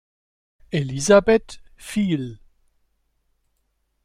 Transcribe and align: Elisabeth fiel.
Elisabeth 0.71 1.61
fiel. 1.77 2.39